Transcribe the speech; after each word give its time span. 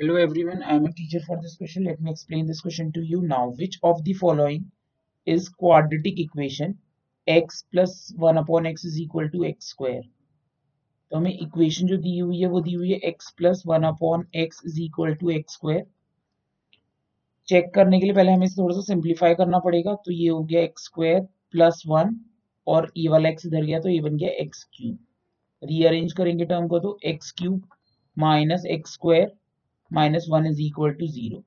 Hello 0.00 0.16
everyone, 0.16 0.62
I 0.62 0.76
am 0.76 0.86
a 0.86 0.92
teacher 0.94 1.20
for 1.20 1.38
this 1.42 1.56
question. 1.56 1.84
Let 1.84 2.00
me 2.00 2.10
explain 2.10 2.46
this 2.46 2.62
question 2.62 2.90
to 2.92 3.00
you 3.02 3.20
now. 3.20 3.50
Which 3.50 3.78
of 3.82 4.02
the 4.02 4.14
following 4.14 4.72
is 5.26 5.50
quadratic 5.50 6.18
equation 6.18 6.78
x 7.26 7.64
plus 7.70 8.14
1 8.16 8.38
upon 8.38 8.64
x 8.64 8.86
is 8.86 8.98
equal 8.98 9.28
to 9.28 9.44
x 9.44 9.66
square? 9.66 10.00
तो 11.12 11.16
हमें 11.16 11.32
equation 11.32 11.86
जो 11.86 11.96
दी 11.96 12.16
हुई 12.18 12.40
है 12.40 12.46
वो 12.48 12.60
दी 12.60 12.72
हुई 12.74 12.92
है 12.92 13.10
x 13.10 13.30
plus 13.38 13.62
one 13.66 13.82
upon 13.86 14.26
X 14.42 14.62
is 14.66 14.80
equal 14.82 15.14
to 15.22 15.30
X 15.30 15.54
square 15.54 15.84
check 17.48 17.70
करने 17.74 17.98
के 18.00 18.06
लिए 18.06 18.14
पहले 18.14 18.32
हमें 18.32 18.48
थोड़ा 18.58 18.74
सा 18.76 18.82
सिंप्लीफाई 18.86 19.34
करना 19.42 19.58
पड़ेगा 19.66 19.94
तो 20.04 20.12
ये 20.12 20.28
हो 20.28 20.42
गया 20.44 20.62
एक्स 20.62 20.84
स्क्वायर 20.84 21.20
प्लस 21.52 21.82
वन 21.88 22.16
और 22.66 22.90
ये 22.96 23.08
वाला 23.08 23.28
एक्स 23.28 23.46
इधर 23.46 23.64
गया 23.64 23.80
तो 23.80 23.88
ये 23.88 24.00
बन 24.08 24.16
गया 24.16 24.30
एक्स 24.46 24.64
क्यूब 24.76 25.68
रीअरेंज 25.72 26.12
करेंगे 26.22 26.44
टर्म 26.54 26.68
को 26.68 26.78
तो 26.86 26.98
X 27.12 27.32
cube 27.42 27.62
minus 28.16 28.64
X 28.70 28.92
square 28.92 29.30
minus 29.90 30.26
one 30.30 30.46
is 30.46 30.60
equal 30.62 30.92
to 30.94 31.06
zero 31.08 31.42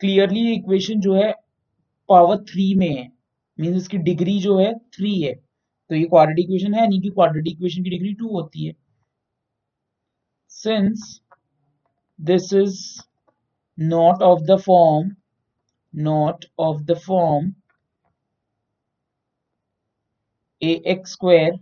clearly 0.00 0.52
equation 0.54 1.00
जो 1.00 1.14
है 1.14 1.32
पावर 2.08 2.36
थ्री 2.44 2.74
में 2.74 2.88
है. 2.88 3.10
मीन 3.58 3.74
इसकी 3.76 3.98
डिग्री 4.00 4.38
जो 4.40 4.58
है 4.58 4.72
थ्री 4.94 5.20
है. 5.22 5.34
तो 5.34 5.94
ये 5.94 6.04
क्वाड्रेटिक 6.04 6.44
इक्वेशन 6.44 6.74
है 6.74 6.86
नहीं 6.88 7.00
कि 7.00 7.10
क्वाड्रेटिक 7.10 7.52
इक्वेशन 7.52 7.82
की 7.84 7.90
डिग्री 7.90 8.12
टू 8.14 8.28
होती 8.30 8.66
है. 8.66 8.74
Since 10.50 11.20
this 12.18 12.52
is 12.54 12.80
not 13.78 14.22
of 14.22 14.42
the 14.42 14.58
form 14.60 15.10
not 15.94 16.44
of 16.60 16.82
the 16.82 16.98
form 17.06 17.52
A 20.62 20.72
X 20.86 21.12
square 21.12 21.56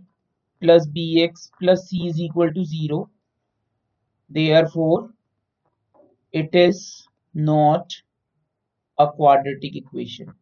plus 0.61 0.87
B 0.89 1.03
X 1.23 1.51
plus 1.59 1.79
C 1.79 2.07
is 2.07 2.21
equal 2.23 2.49
to 2.49 2.63
zero 2.65 3.07
they 4.31 4.51
are 4.53 4.67
four 4.67 5.16
it 6.31 6.55
is 6.55 7.05
not 7.33 7.91
a 8.99 9.07
quadratic 9.11 9.75
equation. 9.77 10.33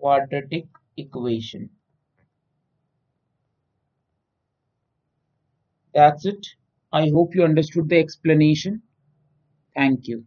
Quadratic 0.00 0.66
equation. 0.96 1.70
That's 5.94 6.26
it. 6.26 6.48
I 6.92 7.10
hope 7.10 7.36
you 7.36 7.44
understood 7.44 7.88
the 7.88 7.98
explanation. 8.00 8.82
Thank 9.74 10.08
you 10.08 10.26